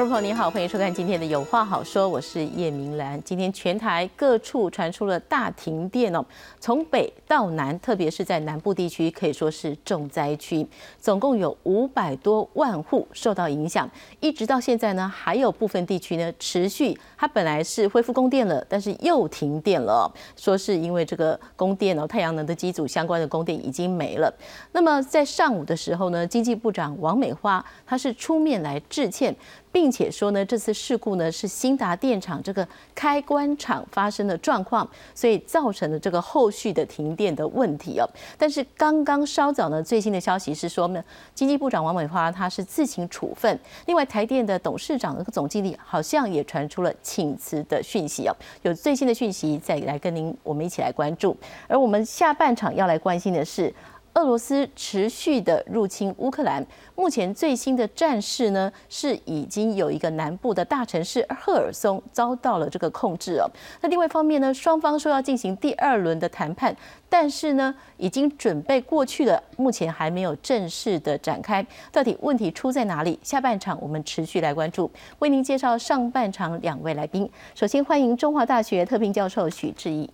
[0.00, 3.22] 观众朋友您好，欢迎收看今天的有话好说，我是叶明兰。
[3.22, 6.24] 今天全台各处传出了大停电哦，
[6.58, 10.66] 从北到南，特别是在南部地区，可以说是重灾区，
[10.98, 13.86] 总共有五百多万户受到影响。
[14.20, 24.32] 一直到现在呢，还有部分地区呢持续，它本来是恢复供电了，但是又停电了，说是因为这个供电哦，太阳能的机组相关的供电已经没了。
[24.72, 29.36] 那么在上午的时候呢，经济部长王美花她是出面来致歉。
[29.72, 38.08] 并且说呢，这次事故呢是新达电厂这个开关厂发生的状况，所以造成了这个后续的停电的问题哦。
[38.36, 41.02] 但是刚刚稍早呢，最新的消息是说呢，
[41.34, 48.34] 经济部长王美花她是自行处分，另外台电的董事长和总经理好像也传出了请辞的讯息哦。
[48.62, 51.36] 有最新的讯息再来跟您我们一起来关注，
[51.68, 53.72] 而我们下半场要来关心的是。
[54.20, 63.50] 俄罗斯持续的入侵乌克兰，目前最新的战事呢，是已经有一个南部的大城市赫尔松遭到了这个控制哦。
[63.80, 66.76] 那另外一方面呢，双方说要进行第二轮的谈判，
[67.08, 71.66] 但是呢，已经准备过去了，目前还没有正式的展开。
[71.90, 73.18] 到底问题出在哪里？
[73.22, 74.90] 下半场我们持续来关注，
[75.20, 77.28] 为您介绍上半场两位来宾。
[77.54, 80.10] 首先欢迎中华大学特聘教授许志毅。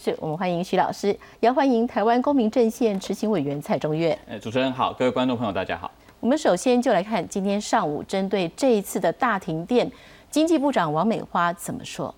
[0.00, 4.16] 是我们欢迎徐老师，也欢迎台湾公民阵线执行委员蔡中岳。
[4.30, 5.90] 哎，主持人好，各位观众朋友大家好。
[6.20, 9.90] 我们首先就来看今天上午针对这一次的大停电，
[10.30, 12.14] 经济部长王美花怎么说？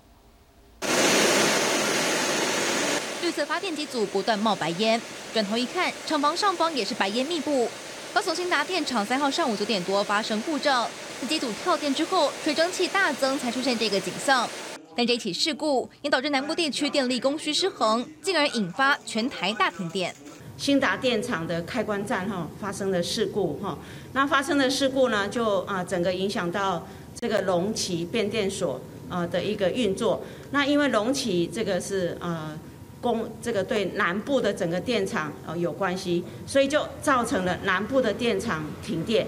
[3.23, 5.01] 绿色发电机组不断冒白烟，
[5.33, 7.67] 转头一看，厂房上方也是白烟密布。
[8.13, 10.87] 高雄新达电厂三号上午九点多发生故障，
[11.19, 14.47] 在机组跳电之后，水蒸气大增，才出现这个景象。
[14.95, 20.13] 但这起事故也导致南部地区电力供需失衡，进而引发全台大停电。
[20.57, 23.77] 新达电厂的开关站哈发生了事故哈，
[24.13, 26.85] 那发生的事故呢，就啊整个影响到
[27.19, 28.79] 这个龙旗变电所
[29.09, 30.21] 啊的一个运作。
[30.51, 32.59] 那因为龙旗这个是呃
[32.99, 39.25] 供这个对南部的整个电厂呃有关系，所以就造成了南部的电厂停电。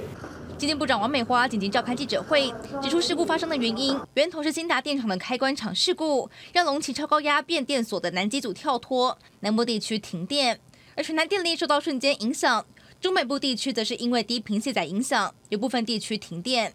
[0.58, 10.59] 经济部长王美花紧急召开记者会，指出事故发生的原因，源头是新达电厂的开关厂事故，让龙旗超高压变电所的南机组跳脱，南部地区停电，
[10.96, 12.66] 而全台电力受到瞬间影响。
[13.02, 16.74] 中北部地区则是因为低频卸载影响，有部分地区停电。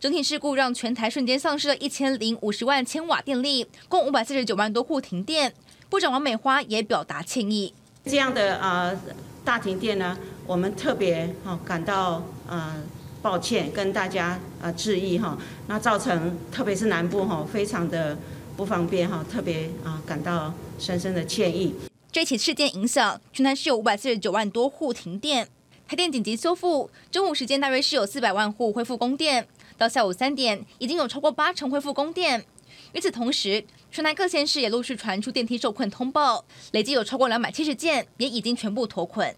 [0.00, 5.52] 整体事故让全台瞬间丧失了一千零五十万千瓦电力，共五百四十九万多户停电。
[5.90, 7.74] 部长王美花也表达歉意。
[8.04, 8.98] 这样的呃
[9.44, 10.16] 大停电呢，
[10.46, 12.82] 我们特别哈感到呃。
[13.26, 18.16] 抱歉，跟大家呃致意哈，那造成特别是南部哈非常的
[18.56, 21.74] 不方便哈，特别啊感到深深的歉意。
[22.12, 25.48] 这起事件影响，全台是有五百四十九万多户停电，
[25.88, 32.44] 台电紧急修复，中午时间大约是有四百万户恢复供电，到下午三点已经有超过八成恢复供电。
[32.92, 39.34] 与此同时，全台各县市也陆续传出电梯受困通报，累计有超过两百七十件，也已经全部脱困。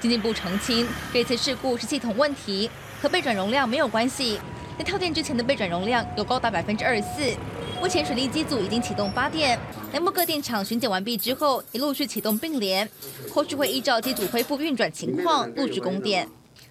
[0.00, 2.68] 经济部澄清，这次事故是系统问题。
[3.04, 4.40] 和备转容量没有关系。
[4.78, 7.36] 在跳电之前的备转容量有高达百分之二十四。
[7.78, 9.58] 目前水利机组已经启动发电，
[9.92, 12.88] 南部各电厂巡检完毕之后，已陆续启动并联，
[13.30, 16.26] 后续会依照机组恢复运转情况陆续供电。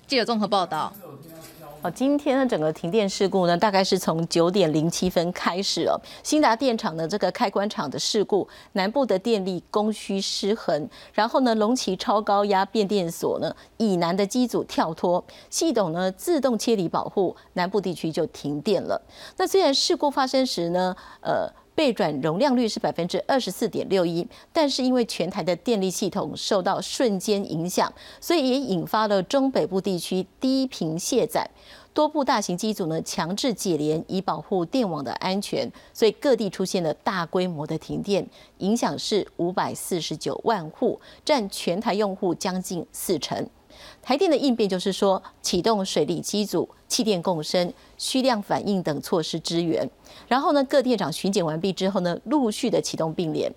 [0.08, 0.92] 记者综合报道。
[1.84, 6.00] 哦，今天的整个停电事故呢，大概是从九点零七分开始哦。
[6.24, 19.02] 新达电厂的这个开关厂的事故，南部的电力供需失衡，然后呢，龙旗超高压变电所呢以南的机组跳脱，系统呢自动切离保护，南部地区就停电了。
[19.36, 21.52] 那虽然事故发生时呢，呃。
[21.76, 31.50] 备转容量率是百分之二十四点六一，但是因为全台的电力系统受到瞬间影响，所以也引发了中北部地区低频卸载，
[31.94, 38.28] 多部大型机组呢强制解联以保护电网的安全，所以各地出现了大规模的停电，
[38.60, 43.48] 影响是五百四十九万户，占全台用户将近四成。
[44.02, 49.90] 台电的应变就是说，启动水利机组、气电共生、需量反应等措施支援。
[50.28, 53.54] 然后呢，各电厂巡检完毕之后呢，陆续的启动并联。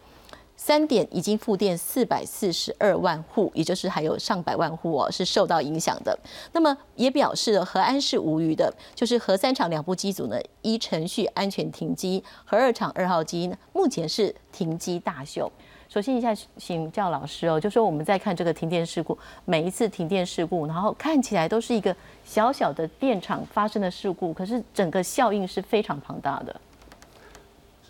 [0.58, 6.18] 三点已经复电四百四十二万户，也就是还有上百万户哦是受到影响的。
[6.52, 15.52] 那么也表示了和安是无虞的，就是核三厂两部机组呢依程序安全停机，核二厂二号机目前是停机大修。
[15.88, 21.94] 首先一下，请教老师哦，就说我们在看这个停电事故，每一次停电事故，然后看起来都是一个
[22.24, 26.60] 小小的电厂发生的事故，可是整个效应是非常庞大的。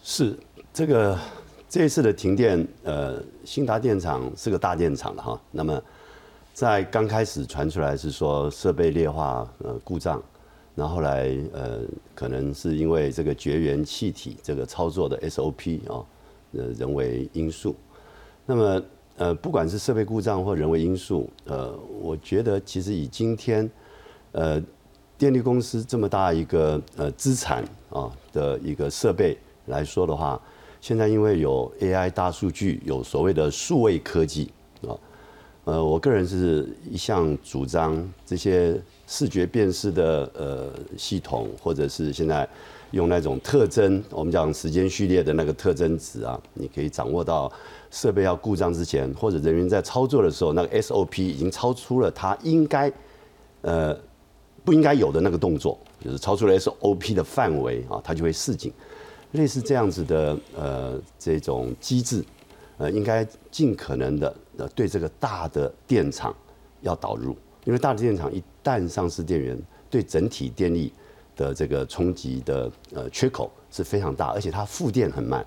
[0.02, 0.38] 是
[0.72, 1.18] 这个
[1.68, 5.40] 这一次的停电，呃，新达电厂是个大电厂的哈。
[5.50, 5.82] 那么
[6.52, 10.22] 在刚开始传出来是说设备劣化呃故障，
[10.74, 11.80] 然后来呃，
[12.14, 16.04] 可能是因为这个绝缘气体这个操作的 SOP 啊，
[16.52, 17.74] 呃，人为因素。
[18.46, 18.82] 那么
[19.16, 23.68] 呃，不管是设备故障或人为因素，呃，我觉得其实以今天
[24.32, 24.62] 呃
[25.18, 30.40] 电力公司这么大一个呃资产啊的一个设备来说的话，
[30.80, 34.50] 现在因为有 AI 大数据，有所谓的数位科技
[34.86, 34.94] 啊，
[35.64, 42.46] 呃，我个人是一向主张这些视觉辨识的呃系统，或者是现在
[42.92, 47.50] 用那种特征，我们讲时间序列的那个特征值啊，你可以掌握到
[47.90, 52.90] 设备要故障之前，或者人员在操作的时候，那个 SOP 已经超出了它应该
[53.62, 53.96] 呃
[54.64, 58.72] 不应该有的那个动作，就是超出了 SOP 的范围啊，它就会示警。
[59.32, 62.24] 类似这样子的呃这种机制，
[62.78, 66.34] 呃，应该尽可能的呃对这个大的电厂
[66.80, 69.58] 要导入，因为大的电厂一旦丧失电源，
[69.90, 70.92] 对整体电力
[71.36, 75.44] 的这个冲击的呃缺口是非常大，而且它复电很慢，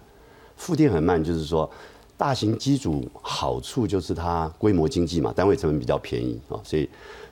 [0.56, 1.70] 复电很慢就是说，
[2.16, 6.88] 大型机组好处就是它规模经济嘛，单位成本比较便宜啊，所以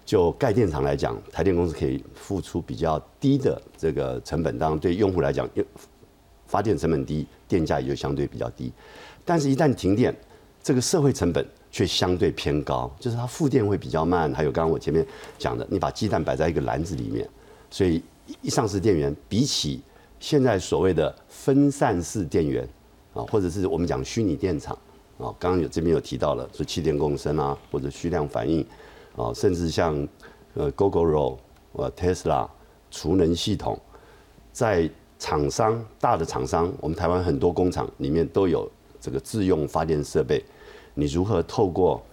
[0.05, 5.47] 就盖电厂来讲，台电公司可以付出比较低的这个成本，当然对用户来讲，
[6.45, 8.71] 发电成本低，电价也就相对比较低，
[9.25, 10.15] 但是，一旦停电，
[10.63, 14.33] 这个社会成本却相对偏高，就是它复电会比较慢。
[14.33, 15.05] 还有刚刚我前面
[15.37, 17.27] 讲的，你把鸡蛋摆在一个篮子里面，
[17.69, 18.01] 所以
[18.41, 19.81] 一上市电源，比起
[20.19, 22.67] 现在所谓的分散式电源
[23.13, 24.77] 啊，或者是我们讲虚拟电厂
[25.17, 28.65] 啊，刚刚有这边有提到了，说气电共生啊，或者虚量反应
[29.15, 30.07] 啊，甚至像
[30.53, 31.37] 呃 Gogoro、
[31.73, 32.47] 呃 Tesla
[32.91, 33.79] 储能系统，
[34.51, 34.89] 在
[35.19, 38.69] 厂商大的厂商，我们台湾很多工厂里面都有
[39.01, 40.43] 这个自用发电设备。
[40.93, 42.03] 你如何透过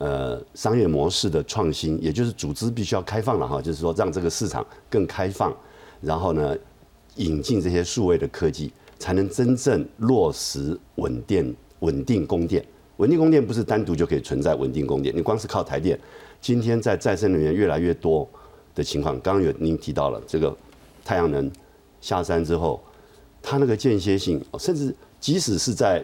[0.00, 5.54] 呃商业模式的创新，也就是组织必须要开放了哈，就是说让这个市场更开放，
[6.00, 6.56] 然后呢
[7.16, 12.64] 引进这些数位的科技，才能真正落实稳电稳定供电。
[12.96, 15.96] 稳定供电不是单独就可以存在稳定供电，你光是靠台电，
[16.40, 18.28] 今天在再生能源越来越多
[18.74, 20.56] 的情况，刚刚有您提到了这个
[21.04, 21.48] 太阳能。
[22.02, 22.82] 下山之后，
[23.42, 26.02] 它那个间歇性，甚至即使是在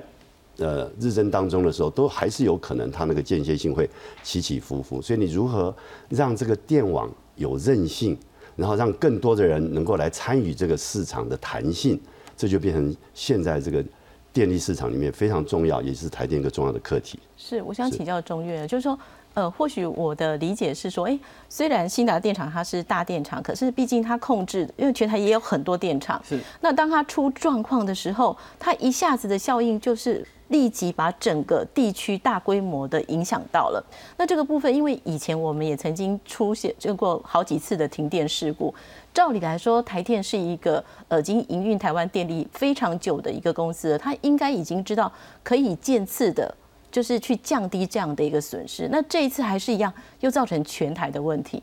[0.58, 3.88] 呃日增当中的时候，都还是有可能它那个间歇性会
[4.22, 5.00] 起起伏伏。
[5.02, 5.74] 所以你如何
[6.08, 8.16] 让这个电网有韧性，
[8.56, 12.00] 然后让更多的人能够来参与这个市场的弹性，
[12.36, 13.84] 这就变成现在这个
[14.32, 17.18] 电力市场里面非常重要，也是台电一个重要的课题。
[17.36, 18.98] 是，我想请教中岳，就是说。
[19.36, 26.40] 呃，或许我的理解是说，哎，虽然新达电厂它是大电厂，可是毕竟它控制，因为全台也有很多电厂，是。
[26.62, 33.84] 那当它出状况的时候，它一下子的效应就是立即把整个地区大规模的影响到了。
[34.16, 38.74] 那这个部分，因为以前我们也曾经出现过好几次的停电事故，
[39.12, 45.12] 照理来说，台电是一个呃，已经营运台湾电力非常久的一个公司了，它应该已经知道
[45.42, 46.54] 可以渐次的。
[46.88, 51.62] 就是去降低这样的一个损失，那这一次还是一样，又造成全台的问题。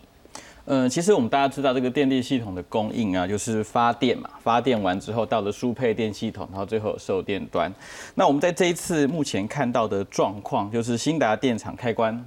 [0.66, 7.70] 嗯，其实我们大家知道，这个电力系统的供应啊，就是发电嘛，发电完之后到了输配电系统，然后最后售电端。
[8.16, 12.18] 那我们在这一次目前看到的状况，就是新达电厂开关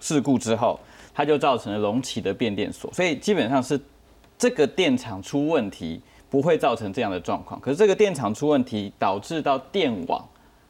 [0.00, 0.80] 事故之后，
[1.14, 3.80] 它就造成了隆起的变电所，所以基本上是
[4.36, 7.60] 这个电厂出问题，不会造成这样的状况。
[7.60, 10.28] 可是这个电厂出问题，导致到电网。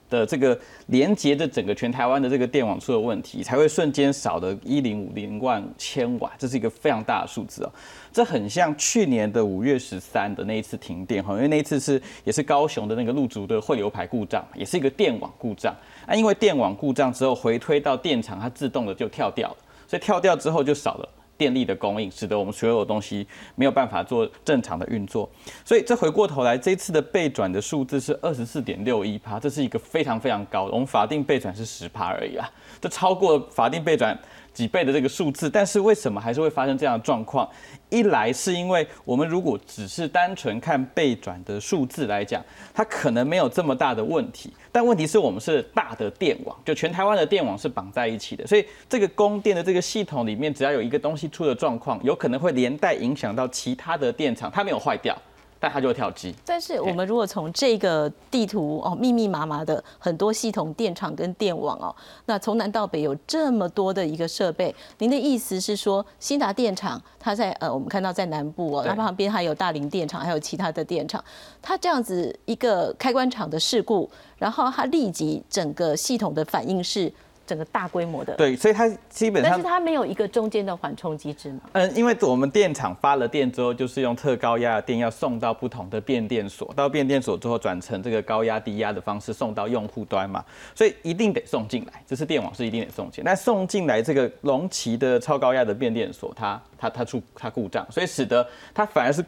[0.09, 7.73] 的这个连接的整个全台湾的这个电网出了问题，才会瞬间少了一零五零万千瓦，这是一个非常大的数字哦。
[8.13, 15.75] 这很像去年的五月十三的那一次停电哈，因为那一次是也是高雄的那个路竹的汇流排故障，也是一个电网故障
[16.07, 16.15] 啊。
[16.15, 19.57] 因为电网故障之后回推到电厂，它自动的就跳掉了，
[19.89, 21.09] 所以跳掉之后就少了。
[21.37, 25.29] 电力的供应，使得我们所有东西没有办法做正常的运作，
[25.65, 32.49] 所以这回过头来，这次的备转的数字是二十四点六一趴，这是一个非常非常高的，我们法定备转是十趴而已啊，
[32.81, 34.19] 这超过法定备转。
[34.55, 37.47] 几倍的这个数字，但是为什么还是会发生这样的状况？
[37.91, 42.43] 一来是因为我们如果只是单纯看被转的数字来讲，
[42.73, 44.53] 它可能没有这么大的问题。
[44.73, 55.17] 但问题是我们是大的电网，就全台湾的电网是绑在一起的，所以这个供电的这个系统里面，只要有一个东西出了状况，有可能会连带影响到其他的电厂，它没有坏掉。
[55.65, 56.35] 但它就会跳机。
[56.45, 61.95] 但是我们如果从这个地图哦，密密麻麻的很多系统、电厂跟电网哦，
[62.27, 71.25] 那从南到北有这么多的一个设备，您的意思是说，新达电厂它在呃，我们看到在南部哦，那旁边还有大林电厂，还有其他的电厂，
[71.63, 77.11] 它这样子一个开关厂的事故，然后它立即整个系统的反应是
[77.47, 78.35] 整个大规模的。
[78.35, 81.61] 对，所以它基本上但是，它没有一个中间的缓冲机制嘛？
[81.73, 93.33] 嗯，因为我们电厂发了电之后，就是用特高压的电要送到不同的变电所，到变电所之后转成这个高压低压的方式送到用户端嘛，所以一定得送进来，这是电网是一定得送进来。
[93.33, 99.25] 那送进来这个龙旗的超高压的变电所，它它它出它故障，所以使得它反而是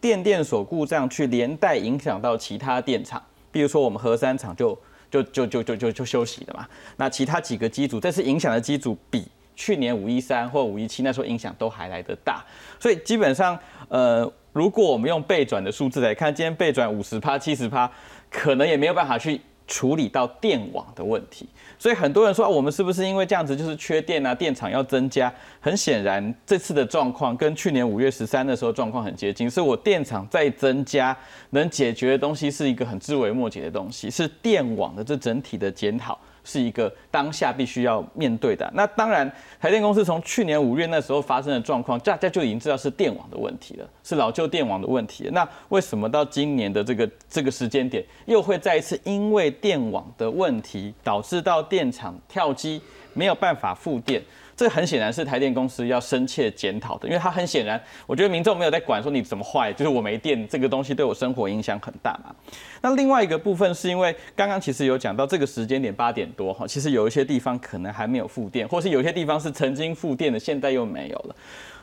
[0.00, 4.78] 电电所故障去连带影响到其他电厂，比如说我们核三厂就
[5.10, 6.66] 就就就就就就休息了嘛。
[6.96, 12.44] 那其他几个机组，这次影响的机组比去年五一三或五一七那时候影响都还来得大，
[12.78, 13.58] 所以基本上，
[13.88, 17.90] 呃，如果我们用背转的数字来看，今天背转五十趴、七十趴，
[18.30, 21.48] 可能也没有办法去处理到电网的问题。
[21.78, 25.32] 所以很多人说、我们是不是因为这样子就是缺电啊，电厂要增加？
[25.60, 31.16] 很显然，这次的状况跟去年五月十三的时候状况很接近，是我电厂在增加
[31.50, 36.18] 能解决的东西是一个很枝微末节的东西，是电网的这整体的检讨。
[36.46, 38.70] 是一个当下必须要面对的。
[38.72, 45.28] 那当然，台电公司从去年五月那时候发生的状况，大家就已经知道是电网的问题了，是老旧电网的问题。
[45.32, 52.80] 那为什么到今年的这个这个时间点，又会再一次因为电网的问题，导致到电厂跳机
[53.12, 54.22] 没有办法复电？
[54.56, 62.34] 这很显然是台电公司要深切检讨的，因为它很显然，我觉得民众没有在管说你怎么坏，就是我没电这个东西对我生活影响很大嘛。
[62.80, 71.36] 那另外一个部分是因为刚刚其实有讲到这个时间点八点多哈，其实有一些地方可能还没有复电，或是有些地方是曾经复电的，现在又没有了。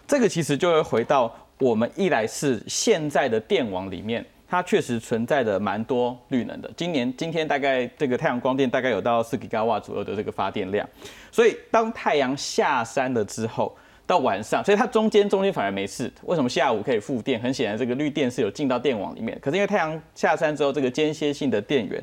[0.08, 4.26] 这个其实就会回到我们一来是现在的电网里面。
[4.54, 6.70] 它确实存在的蛮多绿能的。
[6.78, 10.88] 今年今天大概这个太阳光电大概有到四吉瓦左右的这个发电量，
[11.32, 16.14] 所以当太阳下山了之后，到晚上，所以它中间中间反而没事。
[16.22, 17.42] 为什么下午可以复电？
[17.42, 22.00] 很显然这个绿电是有进到电网里面，可是因为太阳下山之后，这个间歇性的电源，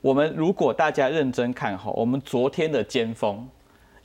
[0.00, 3.44] 我们如果大家认真看好，我们昨天的尖峰。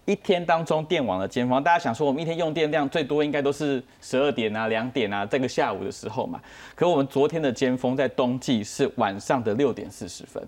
[0.05, 6.41] 一天当中电网的尖峰，大家想说我们一天用电量最多应该都是十二点啊、两点啊这个下午的时候嘛。
[6.75, 10.45] 可我们昨天的尖峰在冬季是晚上的六点四十分，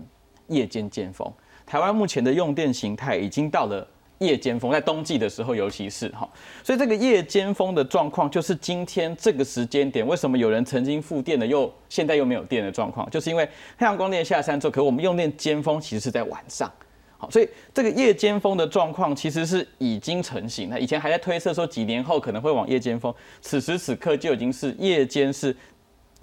[0.48, 1.30] 夜间尖峰。
[1.64, 3.86] 台湾目前的用电形态已经到了
[4.18, 6.28] 夜间峰，在冬季的时候尤其是哈，
[6.62, 13.48] 所以这个夜间峰的状况就是今天这个时间点，为什么有人曾经复电的又现在又没有电的状况，就是因为
[13.78, 16.70] 太阳光电下山之后，可我们用电尖峰其实是在晚上。
[17.18, 20.78] 好，所以这个夜间峰的状况其实是已经成型了。
[20.78, 25.56] 以前还在推测说几年后可能会往夜间峰，此时此刻就已经是夜间是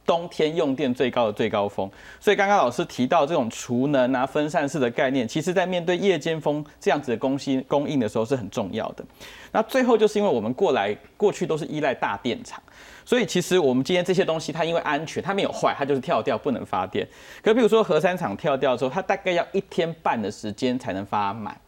[0.05, 1.89] 冬天用电最高的最高峰。
[2.19, 9.03] 所以刚刚老师提到这种储能啊、分散式的概念，其实在面对夜间峰这样子的供需供应的时候是很重要的。
[9.51, 12.61] 那最后就是因为我们过来过去都是依赖大电厂。
[13.05, 17.07] 所以其实我们今天这些东西，它因为安全，它没有坏，它就是跳掉不能发电。
[17.41, 21.59] 可比如说核三厂跳掉之后，它大概要一天半的时间才能发满。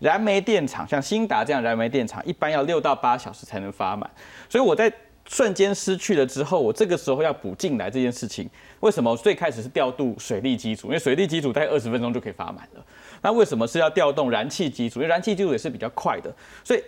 [0.00, 4.10] 燃煤电厂像新达这样燃煤电厂，一般要六到八小时才能发满。
[4.48, 4.92] 所以我在
[5.26, 10.88] 瞬间失去了之后，我这个时候要补进来这件事情，为什么最开始是调度水力机组？
[10.88, 12.84] 因为水力机组大概二十分钟就可以发满了。
[13.22, 14.98] 那为什么是要调动燃气机组？
[14.98, 16.34] 因为燃气机组也是比较快的，
[16.64, 16.82] 所以。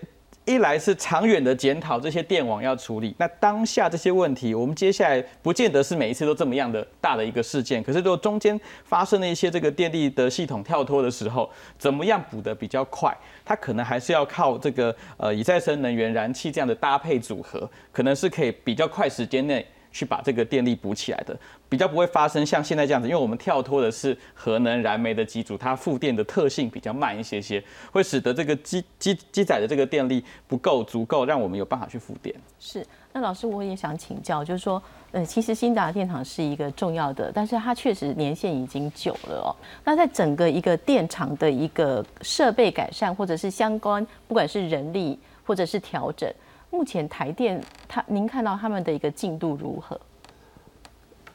[0.47, 13.17] 一来是长远的检讨这些电网要处理，那当下这些问题，我们接下来不见得是每一次都这么样的大的一个事件，可是如果中间发生了一些这个电力的系统跳脱的时候，怎么样补得比较快？
[13.43, 21.35] 它可能还是要靠这个呃以再生能源、燃气这样的搭配组合，可能是可以比较快时间内去把这个电力补起来的。
[21.69, 32.35] 比较不会发生像现在这样子，因为我们跳脱的是核能燃煤的机组，它复电的特性比较慢一些些，会使得这个机机机载的这个电力不够足够，让我们有办法去复电。
[32.61, 34.83] 是，那老师我也想请教，就是说，
[35.13, 39.51] 呃，其实新达电厂是一个重要的，但是它确实年限已经久了哦。
[39.85, 46.33] 那在整个一个电厂的一个设备改善，或者是相关，不管是人力或者是调整，
[46.75, 50.01] 目前台电它，您看到他们的一个进度如何？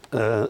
[0.10, 0.50] 呃，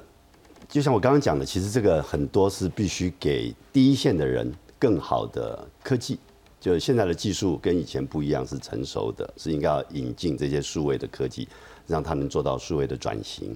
[0.67, 6.17] 就像我刚刚讲的，其实这个很多是必须给第一线的人更好的科技，
[6.59, 11.47] 就是现在的技术跟以前不一样，是成熟的，是应该要引进这些数位的科技，
[11.85, 13.55] 让他能做到数位的转型。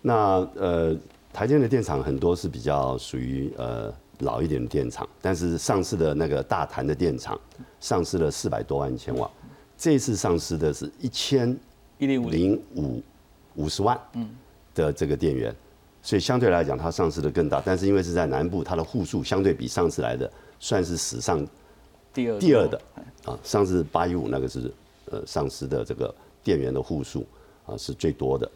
[0.00, 0.96] 那呃，
[1.32, 7.36] 台电的电厂很多是比较属于呃老一点的电厂，但是上市的那个大潭的电厂
[7.80, 9.28] 上市了四百多万千瓦，
[9.78, 11.56] 这次上市的是一千
[11.98, 12.28] 一零五。
[12.28, 13.02] 零五
[13.54, 14.28] 五十万，嗯。
[14.74, 15.52] 的这个电源，
[16.02, 20.30] 所以相对来讲，它上市的更大，但是因为是在南部，它的户数相对比上次来的
[20.60, 21.44] 算是史上
[22.14, 22.80] 第二第二的
[23.24, 23.36] 啊。
[23.42, 24.72] 上次八一五那个是
[25.10, 27.26] 呃上市的这个电源的户数
[27.66, 28.48] 啊是最多的，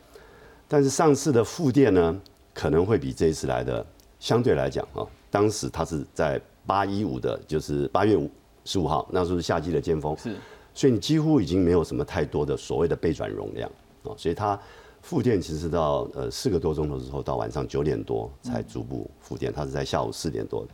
[0.68, 2.20] 但是上次的副电呢
[2.54, 3.84] 可能会比这一次来的
[4.20, 8.30] 相对来讲啊，当时它是在八一五的，就是八月五
[8.64, 10.36] 十五号，那时候是夏季的尖峰，是，
[10.74, 13.70] 所以你几乎已经没有什么太多的所谓的备转容量
[14.02, 14.58] 哦，所以它
[15.00, 20.66] 复电其实到呃四个多钟头之后，到晚上九点多才逐步复电，它是在下午四点多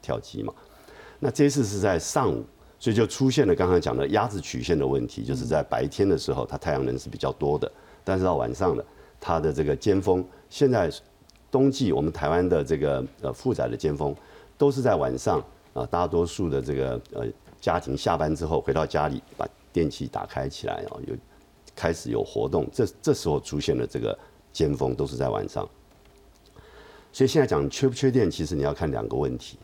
[0.00, 0.52] 跳机嘛。
[1.18, 2.44] 那这次是在上午，
[2.78, 7.70] 所以就出现了刚刚讲的鸭子曲线的问题，就是在白天的时候它太阳能是比较多的，
[8.02, 8.84] 但是到晚上了，
[9.20, 10.90] 它的这个尖峰，现在
[11.50, 14.14] 冬季我们台湾的这个呃负载的尖峰
[14.58, 17.26] 都是在晚上啊，大多数的这个呃
[17.66, 21.16] 家庭下班之后回到家里，把电器打开起来啊，有
[21.74, 24.16] 开始有活动，这这时候出现了这个
[24.52, 25.68] 尖峰，都是在晚上。
[27.12, 29.58] 所以现在讲缺不缺电，其实你要看两个问题。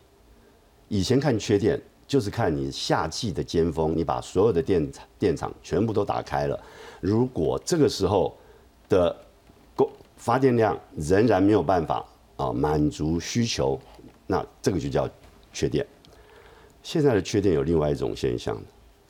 [0.89, 6.61] 以前看缺电，就是看你夏季的尖峰，你把所有的电电厂全部都打开了，
[7.01, 8.37] 如果这个时候
[8.89, 9.17] 的
[9.77, 12.05] 供发电量仍然没有办法
[12.37, 13.79] 啊满足需求，
[14.27, 15.09] 那这个就叫
[15.53, 15.87] 缺电。
[16.83, 18.61] 现在的缺电有另外一种现象，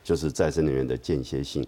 [0.02, 1.66] 就是再生能源的间歇性，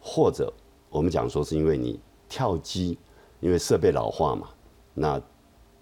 [0.00, 0.52] 或者
[0.88, 2.96] 我们讲说是因为你跳机，
[3.40, 4.48] 因为设备老化嘛，
[4.94, 5.20] 那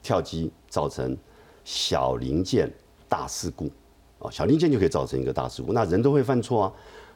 [0.03, 1.17] 跳机造成
[1.63, 2.73] 小零件
[3.09, 3.71] 大事故，
[4.19, 6.73] 啊，小零件就可以造成一个大事故，那人都会犯错啊。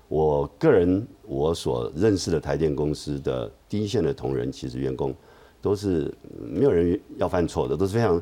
[0.09, 5.15] 我个人我所认识的台电公司的第一线的同仁，其实员工
[5.63, 8.21] 都是没有人要犯错的，都是非常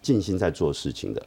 [0.00, 1.24] 尽心在做事情的。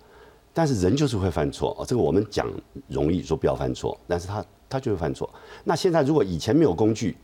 [0.54, 2.52] 但是人就是会犯错哦，这个我们讲
[2.88, 5.30] 容易说不要犯错，但是他他就会犯错。
[5.64, 7.16] 那现在如果以前没有工具，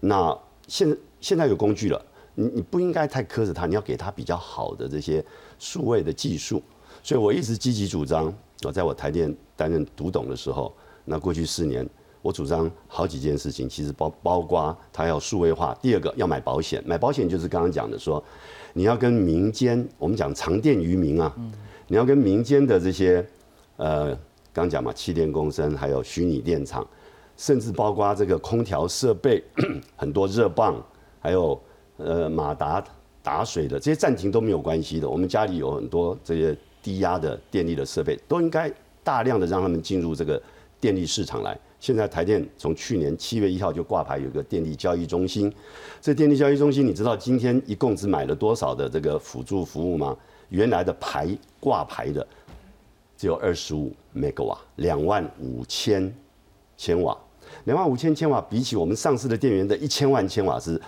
[0.00, 2.00] 那现现在有工具了，
[2.34, 5.24] 你你不应该太苛责他，你要给他比较好的这些
[5.58, 6.62] 数位的技术。
[7.02, 8.32] 所以我一直积极主张，
[8.64, 10.72] 我在我台电担任读懂的时候，
[11.04, 11.86] 那过去四年
[12.22, 18.22] 我主张好几件事情，其实包包括他要数位化，第二个要买保险，买保险就是刚刚讲的说，
[18.72, 21.34] 你要跟民间，我们讲长电于民啊。
[21.88, 23.26] 你要跟民间的这些，
[23.76, 24.16] 呃，
[24.52, 26.86] 刚讲嘛，气电共生，还有虚拟电厂，
[27.36, 29.42] 甚至包括这个空调设备，
[29.96, 30.80] 很多热泵，
[31.18, 31.58] 还有
[31.96, 32.84] 呃马达
[33.22, 35.08] 打水的这些暂停都没有关系的。
[35.08, 38.70] 我们家里有很多这些低压的电力的设备，都应该
[39.02, 40.40] 大量的让他们进入这个
[40.78, 41.58] 电力市场来。
[41.80, 45.50] 现在台电从去年七月一号就挂牌有个电力交易中心，
[46.02, 50.14] 这电力交易中心，你知道今天一共只买了多少的这个辅助服务吗？
[50.48, 51.28] 原来的牌
[51.60, 52.26] 挂牌的
[53.16, 56.12] 只有二十五 meg 瓦，两万五千
[56.76, 57.16] 千瓦，
[57.64, 60.80] 两万五千千瓦比起我们上市的电源的一千万千瓦是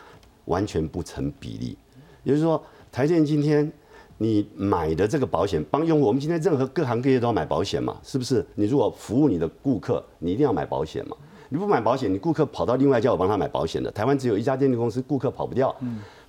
[0.44, 1.77] 完全不成比例。
[2.23, 3.70] 也就是说，台电今天
[4.18, 8.46] 你买的这个保险帮用户，我们今天任何各行各业都要买保险嘛，是不是？
[8.55, 11.16] 你如果服务你的顾客，你一定要买保险嘛。
[11.49, 15.75] 你不买保险，你顾客跑到另外一家我帮他买保险的，台湾只有一家电力公司，顾客跑不掉。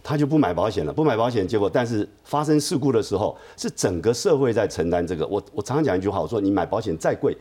[0.04, 5.26] 他就不买保险了，不买保险，结果但是发生事故的时候，是整个社会在承担这个。
[5.28, 7.38] 我我常常讲一句话，我说你买保险再贵，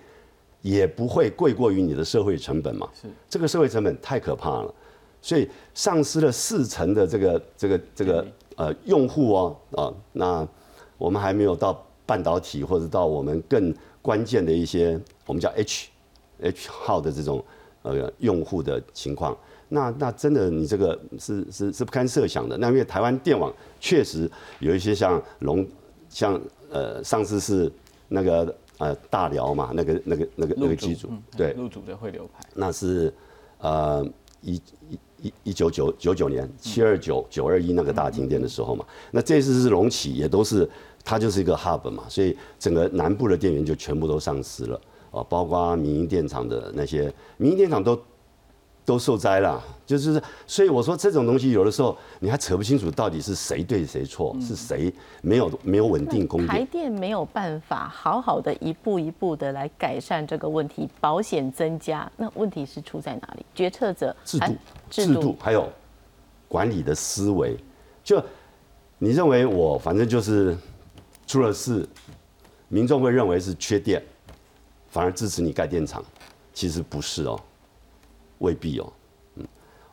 [0.61, 2.89] 也不会贵过于你的社会成本嘛。
[3.01, 4.75] 是这个社会成本太可怕了，
[5.23, 10.47] 所以丧失了四成的这个这个这个呃用户哦啊，那
[10.99, 15.89] 我们还没有到半导体或者到我们更关键的一些我们叫 H
[16.43, 17.43] H 号的这种
[17.83, 19.37] 呃用户的情况。
[19.73, 22.59] 那那真的，你这个是是是不堪设想的。
[22.59, 24.29] 那因为台湾电网确实
[24.59, 25.65] 有一些像龙，
[26.09, 26.39] 像
[26.71, 27.71] 呃上次是
[28.09, 33.15] 那个呃大辽嘛，那个那个那个那个机组，对，入主的汇流牌，那是
[33.59, 34.05] 呃
[34.41, 38.85] 一一一一九九九九年七二九九二一那个大停电的时候嘛。
[39.13, 40.69] 那这次是龙起，也都是
[41.05, 44.81] 它就是一个 hub 嘛，所以整个南部的电源就全部都丧失了
[45.13, 47.97] 啊，包括民营电厂的那些民营电厂都。
[48.85, 56.49] 都受灾了，就是所以我说这种东西有的时候你还扯不清楚到底是谁对谁错，是谁没有没有稳定供电。
[56.49, 63.47] 台电没有办法好好的一步一步的来改善这个问题，保险增加，那问题是出在哪里？
[63.55, 64.57] 决策者制度
[64.91, 65.69] 制度还有
[66.49, 67.57] 管理的思维，
[68.03, 68.21] 就
[68.99, 70.57] 你认为我反正就是
[71.27, 71.89] 出了事，
[72.69, 74.03] 民众会认为是缺电，
[74.89, 76.05] 反而支持你盖电厂，
[76.53, 77.41] 其实不是哦。
[78.41, 78.93] 未必哦，
[79.37, 79.47] 嗯，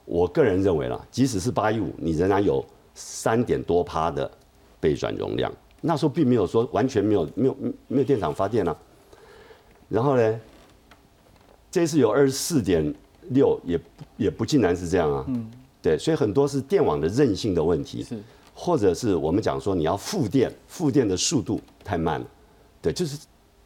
[0.04, 4.30] 我个人认为啦，即使是八一五，你仍然有三点多趴的
[4.80, 5.50] 备转容量，
[5.82, 7.58] 那时候并没有说完全没有没有
[7.88, 8.76] 没有电厂发电啊。
[9.90, 10.40] 然后呢，
[11.72, 12.94] 这次有二十四点
[13.30, 13.80] 六，也
[14.18, 15.24] 也不尽然是这样啊。
[15.28, 15.50] 嗯，
[15.82, 18.18] 对，所以很多是电网的韧性的问题，是，
[18.54, 22.28] 或者是我们讲说你要复电，复电的速度太慢了，
[22.82, 23.18] 对，就是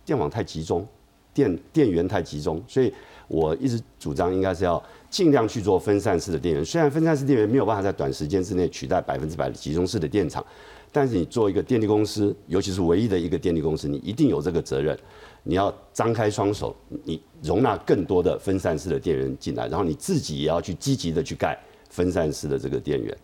[0.06, 0.86] 电网太集中，
[1.34, 2.94] 电电源太集中，所以。
[3.28, 10.46] 我一直主张应该是要尽量去做分散式的电源，虽然分散式电源没有办法在短时间之内取代百分之百的集中式的电厂，
[10.92, 15.00] 但是你做一个电力公司，尤其是唯一的一个电力公司，你一定有这个责任，
[15.44, 21.58] 你要张开双手，你容纳更多的分散式的电源进来，然后你自己也要去积极的去盖
[21.90, 23.18] 分散式的这个电源，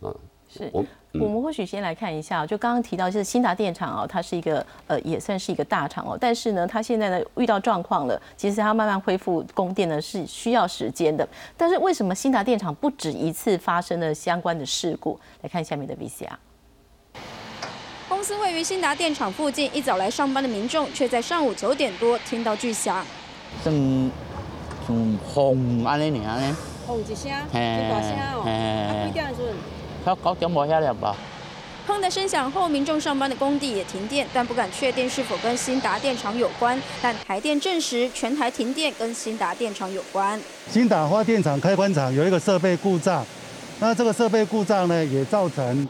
[0.00, 0.12] 啊，
[0.48, 0.84] 是我。
[1.14, 11.28] 我们或许先来看一下，就刚刚提到，就是新达电厂哦，它是一个呃，也算是一个大厂哦，但是呢，它现在呢遇到状况了，其实它慢慢恢复供电呢是需要时间的。
[11.56, 15.18] 但是为什么新达电厂不止一次发生了相关的事故？
[15.42, 16.32] 来看下面的 VCR。
[18.08, 23.04] 公司位于新达电厂附近，一早来上班的民众却在上午九点多听到巨响。
[23.62, 24.10] 像
[24.86, 26.56] 像轰安尼尔呢？
[26.86, 28.44] 轰一声，很大声哦。
[28.46, 29.81] 啊，几点的时阵？
[30.04, 31.16] 他九点吧？
[31.86, 36.80] 砰的声响后，民众上班的工地也停电，但不敢确定是否跟新达电厂有关。
[37.00, 40.40] 但台电证实，全台停电跟新达电厂有关。
[40.70, 43.26] 新达发电厂开关厂有一个设备故障，
[43.80, 45.86] 那这个设备故障呢，也造成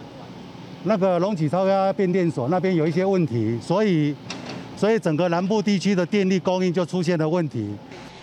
[0.84, 4.14] 那个隆起超压变电所那边有一些问题，所以
[4.74, 7.68] 所以整个南部地区的电力供应就出现了问题。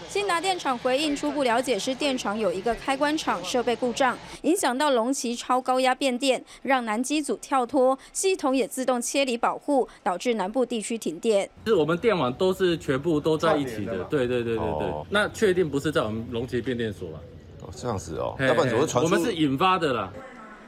[0.10, 11.48] 新达电厂回应，初步了解是电厂有一个开关厂设备故障，影响到龙旗超高压变电，让南机组跳脱，系统也自动切离保护，导致南部地区停电。
[11.67, 14.93] 是我们电网都是全部都在一起的，对对对对对。
[15.12, 17.22] 那确定不是在我们龙旗变电所啊？
[17.62, 20.12] 哦，这样子哦，要不然怎么传我们是引发的啦。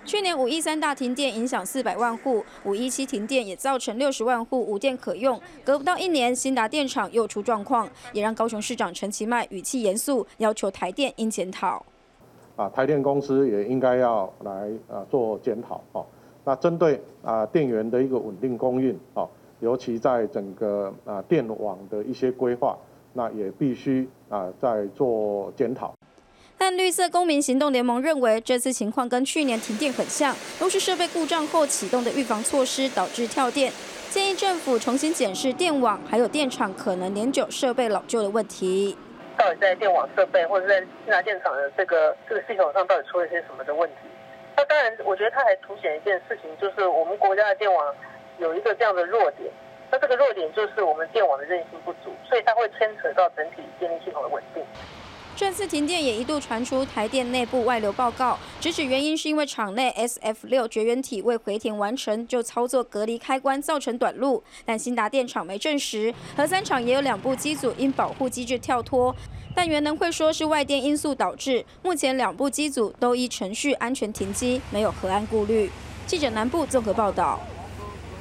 [0.04, 5.40] 去年五一三大停电影响四百万户，五一七停电也造成六十万户无电可用。
[5.64, 11.86] 隔不到一年，新达电厂又出状况，也让高雄市长陈其迈语气严肃，要求台电应检讨。
[12.56, 16.06] 啊，台电公司也应该要来啊做检讨哦。
[16.44, 22.76] 那针对啊电源的一个稳定供应哦，尤其在整个啊电网的一些规划，
[23.14, 25.94] 那也必须啊在做检讨。
[26.58, 33.72] 但绿色公民行动联盟认为，这次情况跟去年停电很像，都是设备故障后启动的预防措施导致跳电。
[34.10, 38.98] 建议政府重新检视电网还有电厂可能年久设备老旧的问题。
[39.38, 43.96] 到底在电网设备或者在新达电厂的这个这个系统上，到底出了些什么的问题？
[44.56, 47.96] 那当然，我觉得它还凸显一件事情，就是我们国家的电网
[48.38, 49.50] 有一个这样的弱点。
[49.90, 54.64] 那这个弱点就是我们电网的韧性不足，所以它会牵扯到整体电力系统的稳定。
[55.34, 66.14] 这次停电也一度传出台电内部外流报告，直指原因是因为厂内 SF 六绝缘体未回填完成就操作隔离开关造成短路，但新达电厂没证实。
[66.38, 69.16] 核三厂也有两部机组因保护机制跳脱，
[69.56, 71.66] 但原能会说是外电因素导致。
[71.82, 75.72] 目前两部机组都依程序安全停机，没有核安顾虑。
[76.06, 77.40] 记者南部综合报道。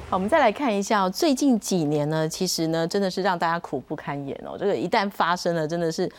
[0.09, 4.57] 好，我们再来看一下最近几年呢，其实呢真的是让大家苦不堪言哦。
[4.59, 6.11] 这个一旦发生了，真的是。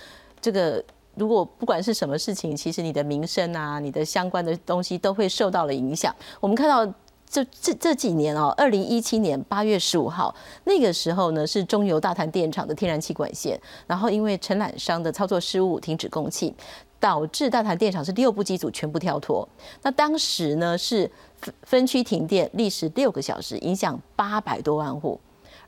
[0.41, 0.84] 这个
[1.15, 6.15] 如果不管是什么事情，其实你的名声啊，你的相关的东西都会受到了影响。
[6.39, 6.86] 我们看到
[7.30, 16.54] 这这这几年哦，二零一七年八月十五号那个时候呢，是中油大潭电厂的天然气管线，然后因为承揽商的操作失误停止供气，
[16.99, 19.47] 导致大潭电厂是六部机组全部跳脱。
[19.82, 25.19] 那当时呢是分分区停电，历时六个小时，影响八百多万户。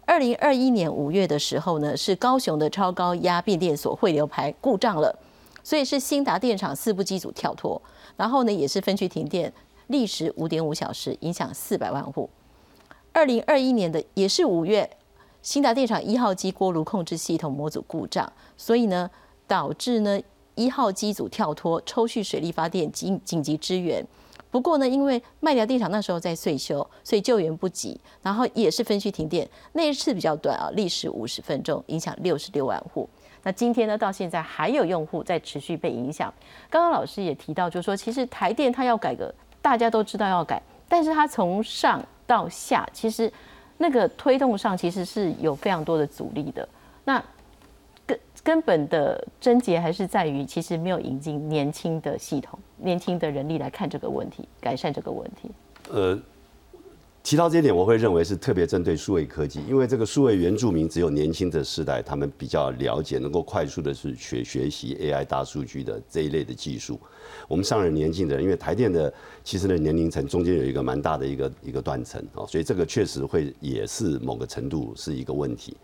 [0.05, 5.17] 二零二一年五月的时候呢，是高雄的超高压变电所汇流排故障了，
[5.63, 7.81] 所以是新达电厂四部机组跳脱，
[8.17, 9.51] 然后呢也是分区停电，
[9.87, 12.29] 历时五点五小时，影响四百万户。
[13.13, 14.89] 二零二一年的也是五月，
[15.41, 19.09] 新达电厂一号机锅炉控制系统模组故障，所以呢
[19.47, 20.19] 导致呢
[20.55, 24.05] 一号机组跳脱，抽蓄水力发电紧紧急支援。
[24.53, 29.49] 不过呢，因为卖掉电厂那时候在岁修，所以救援不及，然后也是分区停电。
[29.71, 33.09] 那一次比较短啊，历时五十分钟，影响六十六万户。
[33.41, 36.31] 那今天呢，到现在还有用户在持续被影响。
[36.69, 43.33] 刚刚老师也提到，就是说，其实台电它要改革，大家都知道要改，但是它从上到下，其实
[43.79, 46.69] 那个推动上其实是有非常多的阻力的。
[47.05, 47.19] 那
[48.05, 55.49] 根根本的症结还是在于，其实没有引进年轻的系统、年轻的人力来看这个问题，改善这个问题。
[55.91, 56.19] 呃，
[57.23, 66.99] 提到这一点，我会认为是特别针对数位科技，因为这个数位原住民只有年轻的世代，他们比较了解，能够快速的是学学习 AI 大数据的这一类的技术。
[67.47, 69.11] 我们上了年纪的人，因为台电的
[69.43, 75.75] 其实的年龄层中间有一个蛮大的一个一个断层哦，所以这个确实会也是某个程度是一个问题。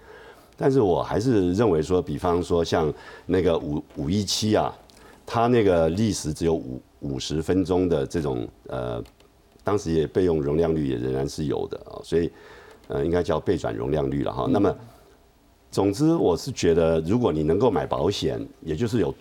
[0.58, 2.94] 但是我还是认为说，比方说像
[3.26, 4.74] 那个五五一七啊，
[5.26, 9.04] 它那个历史只有五五十分钟的这种呃，
[9.64, 12.32] 当时也备用容量率也仍然是有的啊，所以
[12.88, 14.48] 呃应该叫备转容量率了哈。
[14.50, 14.76] 那么
[15.72, 19.14] 总之我是觉得，如果你能够买保险，也就是有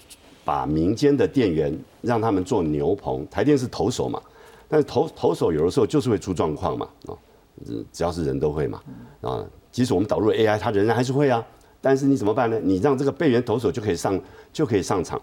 [0.45, 4.21] 把民间的电源让他们做牛棚，台电是投手嘛，
[4.69, 7.12] 但是投投手有的时候就是会出状况嘛，啊，
[7.93, 8.83] 只要是人都会嘛，
[9.21, 11.45] 啊，即使我们导入 AI，它仍然还是会啊。
[11.81, 12.59] 但是你怎么办呢？
[12.61, 14.21] 你让这个备援投手就可以上
[14.53, 15.21] 就可以上场。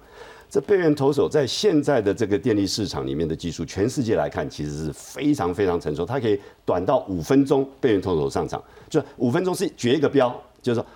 [0.56, 6.06] 这备援投手在现在的这个电力市场里面的技术，全世界来看其实是非常非常成熟。
[6.06, 10.88] 它可以短到五分钟备援投手上场，就五分钟是决一个标，就是说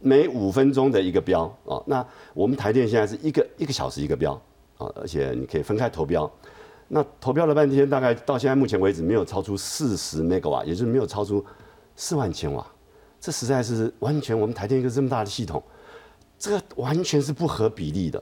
[0.00, 1.80] 每五分钟的一个标啊。
[1.86, 4.32] 那我们台电现在是一个一个小时一个标
[4.78, 6.28] 啊，而且你可以分开投标。
[6.88, 11.44] 那投标了半天，大概到现在目前为止没有超出四十 mega 瓦，也就是没有超出
[11.94, 12.66] 四万千瓦。
[13.20, 15.62] 这实在是完全我们台电一个这么大的系统，
[16.36, 18.20] 这个完全是不合比例的。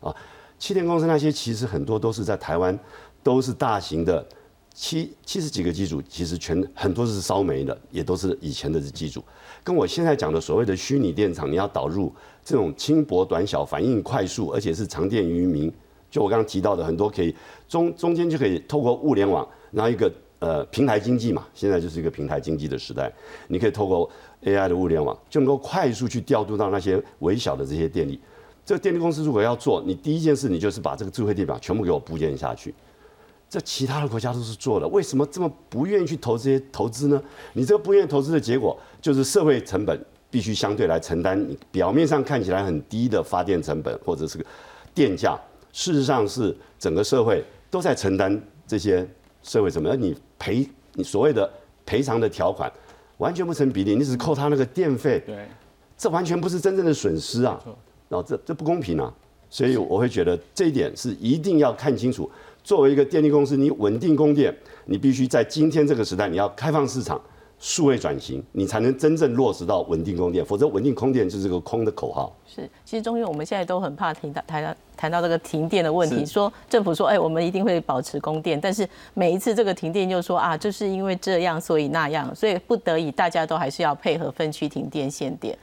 [0.00, 0.14] 啊，
[0.58, 2.78] 气电公司那些其实很多都是在台湾，
[3.22, 4.26] 都是大型的
[4.72, 9.22] 七七十几个机组，其实全很多是烧煤的，也都是以前的机组。
[9.62, 15.70] 跟我现在讲的所谓的虚拟电厂，你要导入这种轻薄短小、反应快速，而且是长电于民，
[16.10, 17.34] 就我刚刚提到的很多可以
[17.68, 23.12] 中中间就可以透过物联网，然后一个呃平台经济嘛，现在就是一个平台经济的时代，
[23.48, 24.08] 你可以透过
[24.44, 28.18] AI 的物联网，就能够快速去调度到那些微小的这些电力。
[28.64, 32.74] 这个电力公司如果要做，你第一件事你就是把这个智慧电表全部给我部件下去。
[33.48, 37.20] 这其他的国家都是做的，为什么这么不愿意去投这些投资呢？
[37.52, 41.36] 你这个不愿意投资的结果，就是社会成本必须相对来承担。
[41.48, 44.44] 你表面上看起来很低的发电成本或者是个
[44.94, 45.36] 电价，
[45.72, 49.04] 事实上是整个社会都在承担这些
[49.42, 49.90] 社会成本。
[49.90, 51.50] 而你赔你所谓的
[51.84, 52.72] 赔偿的条款
[53.16, 55.48] 完全不成比例，你只扣他那个电费，对，
[55.98, 57.60] 这完全不是真正的损失啊。
[58.10, 59.14] 然后这这不公平啊，
[59.48, 62.28] 所以我会觉得这一点是一定要看清楚。
[62.64, 64.52] 作为一个电力公司，你稳定供电，
[64.84, 67.18] 你必须在今天这个时代，你要开放市场、
[67.60, 70.44] 数位转型，你才能真正落实到稳定供电。
[70.44, 72.36] 否则，稳定供电就是个空的口号。
[72.46, 85.56] 是，其实中间我们现在都很怕听到谈到谈到这个停电的问题，说政府说，哎，我们一定会保持供电，但是每一次这个停电就说啊，就是因为这样，所以那样，所以不得已大家都还是要配合分区停电限电。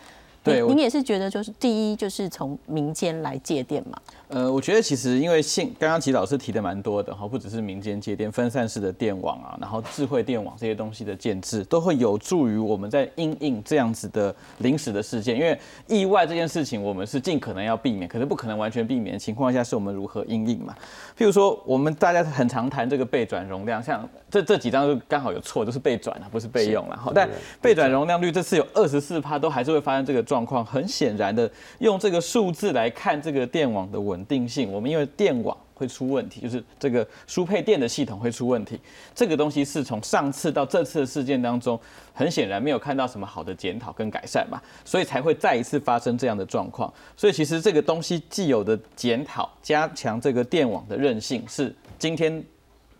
[0.48, 3.98] 对，您也是觉得就是第一就是从民间来借电嘛？
[4.30, 15.34] 呃，我觉得其实因为现刚刚齐老师提的蛮多的哈，不只是民间接电、分散式的电网啊，然后智慧电网这些东西的建制，都会有助于我们在应应这样子的临时的事件。
[15.34, 20.76] 因为意外这件事情，我们是尽可能要避免，可是不可能完全避免的情况下，是我们如何应应嘛？
[21.18, 26.98] 譬如说，我们大家很常谈这个备转容量，像这这几张就刚好有错，都是备转啊，不是备用了。
[26.98, 27.30] 好，但
[27.62, 30.66] 备转容量率这次有二十四帕，都还是会发生这个状况。
[30.66, 34.17] 很显然的，用这个数字来看这个电网的稳。
[34.18, 38.80] 稳定性，我们因为电网会出问题，就是这个输配电的系统会出问题。
[39.14, 41.80] 这个东西是从上次到这次的事件当中，
[42.14, 46.92] 很显然没有看到什么好的检讨跟改善嘛，所以才会再一次发生这样的状况。
[47.16, 52.44] 所以其实这个东西既有的检讨，加强这个电网的韧性，是今天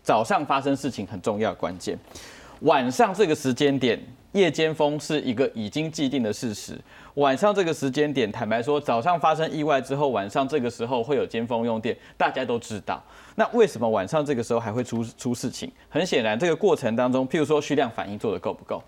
[0.04, 1.98] 早上发生事情很重要的关键。
[2.60, 4.00] 晚上这个时间点，
[4.32, 6.78] 夜间风是一个已经既定的事实。
[7.18, 13.02] 晚上这个时间点，坦白说，早上发生意外之后，晚上这个时候会有尖峰用电，大家都知道。
[13.34, 15.70] 那为什么晚上这个时候还会出出事情？
[15.88, 18.80] 很显然，这个过程当中，譬如说虚量反应做的够不够？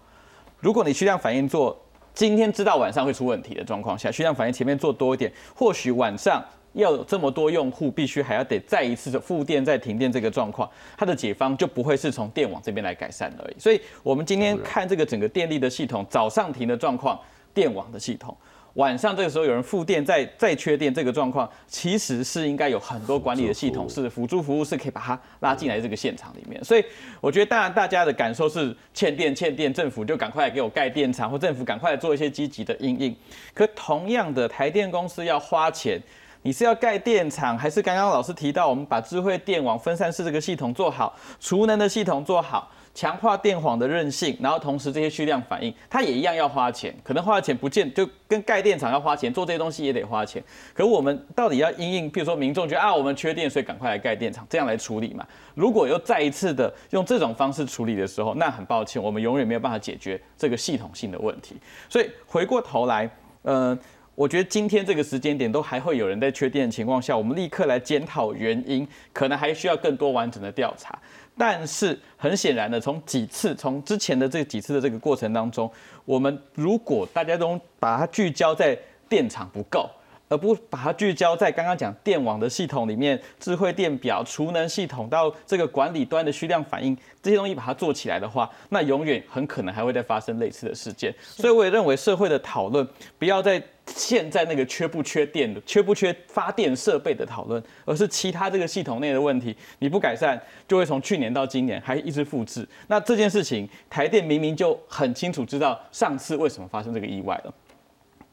[0.60, 1.76] 如果你虚量反应做，
[2.14, 6.40] 今天知道晚上会出问题的状况下，虚量反应前面做多一点，或许晚上
[6.74, 13.58] 要有这么多用户，必须还要得再一次的复电再停电这个状况，它的解方就不会是从电网这边来改善而已。
[13.58, 17.18] 所以，我们今天看这个整个电力的系统，早上停的状况。
[17.54, 18.36] 电网的系统，
[18.74, 26.62] 晚上这个时候有人复电再再缺电，这个状况其实是应该有很多管理的系统，是辅助服务是可以把它拉进来这个现场里面。
[26.62, 26.84] 所以
[27.20, 33.14] 我觉得，当然大家的感受是欠电欠电，政府就赶快给我盖电厂，或政府赶快做一些积极的应应。
[33.52, 36.00] 可同样的，台电公司要花钱，
[36.42, 42.70] 你是要盖电厂，还是刚刚老师提到我们把智慧电网分散式这个系统做好，储能的系统做好？
[43.00, 50.44] 强化电网的韧性，然后同时这些蓄量反应，它也一样要花钱，可能花的钱不见就跟盖电厂要花钱，做这些东西也得花钱。
[50.74, 55.26] 可我们到底要因应，比如说民众觉得啊，我们缺电，所以赶快来盖电厂，这样来处理嘛？
[55.54, 61.56] 如果又再一次的用这种方式处理的时候，那很抱歉，我们永远没有办法解决这个系统性的问题。
[61.88, 63.08] 所以回过头来，
[63.44, 63.78] 嗯，
[64.14, 70.98] 我觉得今天这个时间点都还会有人在缺电的情况下，我们立刻来检讨原因，可能还需要更多完整的调查。
[71.40, 75.70] 但是很显然的，从几次从之前的这几次的这个过程当中，
[76.04, 79.88] 我们如果大家都把它聚焦在电厂不够，
[80.28, 91.10] 而不把它聚焦在刚刚讲电网的系统里面，智慧电表、储能系统到这个管理端的虚量反应这些东西把它做起来的话，那永远很可能还会再发生类似的事件。
[91.22, 92.86] 所以我也认为社会的讨论
[93.18, 93.62] 不要再。
[93.94, 99.54] 现在那个缺不缺电的、缺不缺发电设备的讨论，而是其他这个系统内的问题。
[99.80, 102.66] 你不改善，就会从去年到今年还一直复制。
[102.86, 107.54] 那这件事情，台电明明就很清楚知道上次为什么发生这个意外了，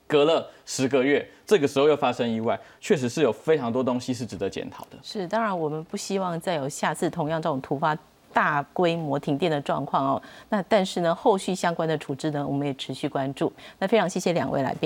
[0.05, 4.97] 隔了十个月，这个时候又发生意外，确实是有非常多东西是值得检讨的。
[5.01, 7.97] 是，当然我们不希望再有下次同样这种突发。
[8.33, 13.51] 大规模停电的状况哦，那但是呢，后续相关的处置呢，我们也持续关注。
[13.79, 14.85] 那非常谢谢两位来宾。